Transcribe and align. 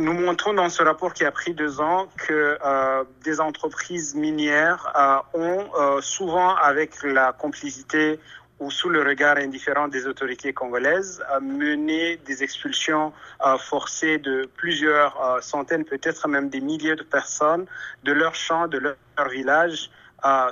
Nous 0.00 0.14
montrons 0.14 0.54
dans 0.54 0.70
ce 0.70 0.82
rapport 0.82 1.12
qui 1.12 1.26
a 1.26 1.30
pris 1.30 1.52
deux 1.52 1.78
ans 1.78 2.08
que 2.16 2.56
euh, 2.64 3.04
des 3.22 3.38
entreprises 3.38 4.14
minières 4.14 4.90
euh, 4.96 5.38
ont 5.38 5.66
euh, 5.78 6.00
souvent, 6.00 6.54
avec 6.56 7.02
la 7.02 7.32
complicité 7.32 8.18
ou 8.60 8.70
sous 8.70 8.88
le 8.88 9.02
regard 9.02 9.36
indifférent 9.36 9.88
des 9.88 10.06
autorités 10.06 10.54
congolaises, 10.54 11.22
mené 11.42 12.16
des 12.26 12.42
expulsions 12.42 13.14
forcées 13.58 14.18
de 14.18 14.50
plusieurs 14.54 15.38
centaines, 15.42 15.86
peut-être 15.86 16.28
même 16.28 16.50
des 16.50 16.60
milliers 16.60 16.94
de 16.94 17.02
personnes 17.02 17.64
de 18.04 18.12
leur 18.12 18.34
champ, 18.34 18.68
de 18.68 18.76
leur, 18.76 18.96
village, 19.30 19.90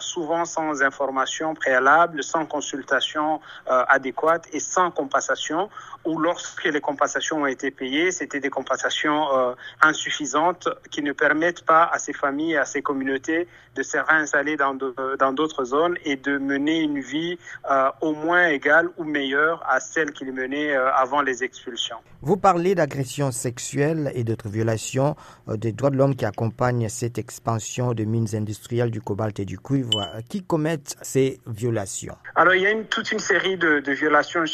souvent 0.01 0.45
sans 0.45 0.83
information 0.83 1.55
préalable, 1.55 2.23
sans 2.23 2.47
consultation 2.47 3.41
adéquate 3.67 4.47
et 4.53 4.61
sans 4.61 4.91
compensation, 4.91 5.69
ou 6.05 6.19
lorsque 6.19 6.65
les 6.65 6.81
compensations 6.81 7.43
ont 7.43 7.47
été 7.47 7.71
payées, 7.71 8.11
c'était 8.11 8.41
des 8.41 8.51
compensations 8.51 9.27
euh, 9.35 9.55
insuffisantes 9.83 10.69
qui 10.91 11.03
ne 11.03 11.13
permettent 11.13 11.65
pas 11.65 11.85
à 11.93 11.99
ces 11.99 12.13
familles, 12.13 12.57
à 12.57 12.65
ces 12.65 12.83
communautés 12.83 13.49
de 13.75 13.83
se 13.83 13.99
réinstaller 13.99 14.57
dans 14.57 14.77
dans 15.19 15.33
d'autres 15.33 15.65
zones 15.65 15.97
et 16.05 16.17
de 16.17 16.39
mener 16.39 16.81
une 16.81 17.01
vie 17.01 17.39
euh, 17.71 17.91
au 18.01 18.15
moins 18.15 18.49
égale 18.49 18.89
ou 18.97 19.05
meilleure 19.05 19.63
à 19.69 19.81
celle 19.81 20.13
qu'ils 20.13 20.33
menaient 20.33 20.75
euh, 20.75 20.93
avant 20.95 21.23
les 21.23 21.45
expulsions. 21.45 21.99
Vous 22.23 22.37
parlez 22.37 22.75
d'agressions 22.75 23.31
sexuelles 23.31 24.11
et 24.15 24.25
d'autres 24.25 24.49
violations 24.49 25.15
des 25.47 25.73
droits 25.73 25.91
de 25.91 25.97
l'homme 25.97 26.17
qui 26.17 26.25
accompagnent 26.25 26.89
cette 26.89 27.19
expansion 27.19 27.95
de 27.95 28.05
mines 28.05 28.35
industrielles 28.35 28.91
du 28.91 29.01
cobalt 29.01 29.39
et 29.39 29.45
du 29.45 29.58
cuivre. 29.63 30.07
Qui 30.29 30.43
commettent 30.43 30.97
ces 31.03 31.41
violations 31.47 32.17
Alors 32.35 32.55
il 32.55 32.63
y 32.63 32.67
a 32.67 32.71
une, 32.71 32.87
toute 32.87 33.13
une 33.13 33.19
série 33.19 33.57
de, 33.57 33.83
violations 33.93 34.45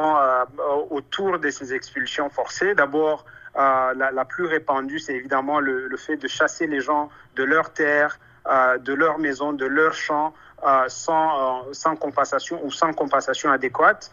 euh, 0.00 0.44
autour 0.90 1.38
de 1.38 1.50
ces 1.50 1.74
expulsions 1.74 2.30
forcées. 2.30 2.74
D'abord, 2.74 3.24
euh, 3.56 3.94
la, 3.94 4.24
plus 4.24 4.46
répandue, 4.46 4.98
c'est 4.98 5.14
évidemment 5.14 5.60
le, 5.60 5.88
le, 5.88 5.96
fait 5.96 6.16
de 6.16 6.28
chasser 6.28 6.66
les 6.66 6.80
gens 6.80 7.10
de 7.36 7.44
leurs 7.44 7.72
terres, 7.72 8.18
euh, 8.48 8.78
de 8.78 8.92
leurs 8.92 9.18
maisons, 9.18 9.52
de 9.52 9.66
leurs 9.66 9.94
champs, 9.94 10.34
euh, 10.66 10.84
sans, 10.88 11.68
euh, 11.68 11.72
sans 11.72 11.94
compensation 11.94 12.60
ou 12.64 12.72
sans 12.72 12.92
compensation 12.92 13.50
adéquate. 13.50 14.10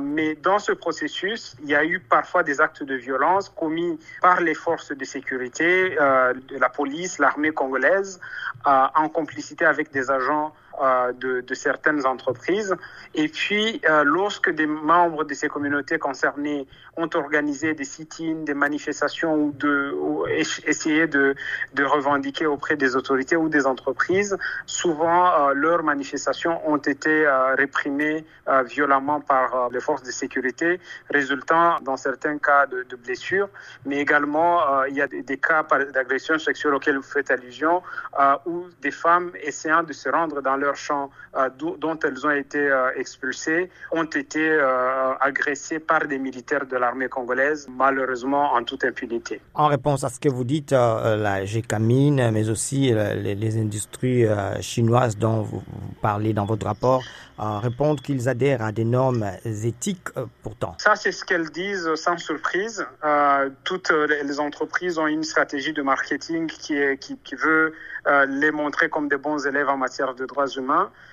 Mais 0.00 0.34
dans 0.34 0.58
ce 0.58 0.72
processus, 0.72 1.54
il 1.62 1.68
y 1.68 1.76
a 1.76 1.84
eu 1.84 2.00
parfois 2.00 2.42
des 2.42 2.60
actes 2.60 2.82
de 2.82 2.96
violence 2.96 3.48
commis 3.48 4.00
par 4.20 4.40
les 4.40 4.54
forces 4.54 4.90
de 4.90 5.04
sécurité, 5.04 5.94
la 5.94 6.68
police, 6.68 7.20
l'armée 7.20 7.52
congolaise, 7.52 8.18
en 8.64 9.08
complicité 9.08 9.64
avec 9.64 9.92
des 9.92 10.10
agents 10.10 10.52
de, 10.80 11.40
de, 11.40 11.54
certaines 11.54 12.06
entreprises. 12.06 12.74
Et 13.14 13.28
puis, 13.28 13.80
euh, 13.88 14.04
lorsque 14.04 14.50
des 14.50 14.66
membres 14.66 15.24
de 15.24 15.34
ces 15.34 15.48
communautés 15.48 15.98
concernées 15.98 16.66
ont 16.96 17.10
organisé 17.14 17.74
des 17.74 17.84
sit-ins, 17.84 18.44
des 18.44 18.54
manifestations 18.54 19.34
ou, 19.34 19.52
de, 19.52 19.92
ou 19.92 20.26
essayé 20.26 21.06
de, 21.06 21.34
revendiquer 21.80 22.46
auprès 22.46 22.76
des 22.76 22.94
autorités 22.96 23.36
ou 23.36 23.48
des 23.48 23.66
entreprises, 23.66 24.36
souvent 24.66 25.48
euh, 25.48 25.54
leurs 25.54 25.82
manifestations 25.82 26.60
ont 26.70 26.76
été 26.76 27.26
euh, 27.26 27.54
réprimées 27.54 28.24
violemment 28.66 29.20
par 29.20 29.70
les 29.70 29.78
forces 29.78 30.02
de 30.02 30.10
sécurité, 30.10 30.80
résultant 31.08 31.78
dans 31.82 31.96
certains 31.96 32.36
cas 32.38 32.66
de, 32.66 32.82
de 32.82 32.96
blessures, 32.96 33.48
mais 33.86 33.98
également 33.98 34.84
il 34.86 34.96
y 34.96 35.00
a 35.00 35.06
des, 35.06 35.22
des 35.22 35.36
cas 35.36 35.62
d'agression 35.94 36.36
sexuelle 36.36 36.74
auxquels 36.74 36.96
vous 36.96 37.02
faites 37.02 37.30
allusion, 37.30 37.80
où 38.46 38.64
des 38.82 38.90
femmes 38.90 39.30
essayant 39.40 39.84
de 39.84 39.92
se 39.92 40.08
rendre 40.08 40.42
dans 40.42 40.56
leur 40.56 40.69
champ 40.74 41.10
dont 41.58 41.98
elles 42.02 42.26
ont 42.26 42.30
été 42.30 42.70
expulsés 42.96 43.70
ont 43.92 44.04
été 44.04 44.50
euh, 44.50 45.14
agressés 45.20 45.78
par 45.78 46.06
des 46.06 46.18
militaires 46.18 46.66
de 46.66 46.76
l'armée 46.76 47.08
congolaise, 47.08 47.68
malheureusement 47.70 48.54
en 48.54 48.62
toute 48.64 48.84
impunité. 48.84 49.40
En 49.54 49.66
réponse 49.66 50.04
à 50.04 50.08
ce 50.08 50.20
que 50.20 50.28
vous 50.28 50.44
dites, 50.44 50.72
euh, 50.72 51.16
la 51.16 51.44
GECAMINE, 51.44 52.30
mais 52.30 52.48
aussi 52.48 52.92
euh, 52.92 53.14
les, 53.14 53.34
les, 53.34 53.58
industries 53.58 54.26
chinoises 54.60 55.16
dont 55.16 55.42
vous 55.42 55.62
parlez 56.00 56.32
dans 56.32 56.44
votre 56.44 56.66
rapport, 56.66 57.02
répondent 57.38 58.00
qu'ils 58.00 58.28
adhèrent 58.28 58.62
à 58.62 58.70
des 58.70 58.84
normes 58.84 59.26
éthiques 59.44 60.08
pourtant. 60.42 60.74
Ça, 60.78 60.94
c'est 60.94 61.10
ce 61.10 61.24
qu'elles 61.24 61.50
disent 61.50 61.94
sans 61.94 62.16
surprise. 62.18 62.86
toutes 63.64 63.90
les 63.90 64.40
entreprises 64.40 64.98
ont 64.98 65.06
une 65.06 65.24
stratégie 65.24 65.72
de 65.72 65.82
marketing 65.82 66.46
qui, 66.46 66.74
est, 66.74 66.98
qui, 66.98 67.16
qui 67.18 67.34
veut 67.34 67.72
les 68.28 68.50
montrer 68.50 68.88
comme 68.88 69.08
des 69.08 69.16
bons 69.16 69.46
élèves 69.46 69.68
en 69.68 69.76
matière 69.76 70.14
de 70.14 70.26
droits 70.26 70.46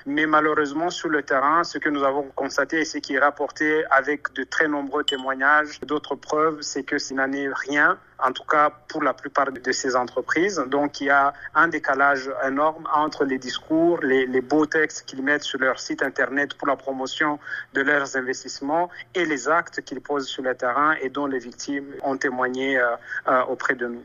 mais 0.06 0.26
malheureusement 0.26 0.90
sur 0.90 1.10
le 1.10 1.22
terrain, 1.22 1.64
ce 1.64 1.78
que 1.78 1.90
nous 1.90 2.04
avons 2.04 2.24
constaté 2.36 2.80
et 2.80 2.86
ce 2.86 2.98
qui 2.98 3.16
est 3.16 3.20
rapporté 3.20 3.84
avec 3.92 4.34
de 4.34 4.44
très 4.44 4.68
nombreux 4.68 5.04
témoignages, 5.04 5.80
d'autres 5.82 6.16
preuves, 6.16 6.62
c'est 6.62 6.84
que 6.84 6.98
ce 6.98 7.14
n'en 7.14 7.32
rien, 7.54 7.98
en 8.20 8.32
tout 8.32 8.46
cas 8.46 8.72
pour 8.88 9.04
la 9.04 9.14
plupart 9.14 9.52
de 9.52 9.72
ces 9.72 9.96
entreprises. 9.96 10.64
Donc 10.68 11.02
il 11.02 11.08
y 11.08 11.10
a 11.10 11.34
un 11.56 11.68
décalage 11.68 12.30
énorme 12.46 12.88
entre 12.94 13.26
les 13.26 13.38
discours, 13.38 14.00
les, 14.02 14.26
les 14.26 14.42
beaux 14.42 14.66
textes 14.66 15.06
qu'ils 15.06 15.24
mettent 15.24 15.44
sur 15.44 15.60
leur 15.60 15.80
site 15.80 16.02
internet 16.02 16.54
pour 16.54 16.68
la 16.68 16.76
promotion 16.76 17.40
de 17.74 17.82
leurs 17.82 18.16
investissements 18.16 18.90
et 19.14 19.26
les 19.26 19.50
actes 19.50 19.82
qu'ils 19.82 20.02
posent 20.02 20.28
sur 20.28 20.44
le 20.44 20.56
terrain 20.56 20.96
et 21.02 21.10
dont 21.10 21.28
les 21.28 21.40
victimes 21.40 21.88
ont 22.04 22.18
témoigné 22.18 22.78
euh, 22.78 22.96
euh, 23.28 23.44
auprès 23.44 23.76
de 23.76 23.88
nous. 23.88 24.04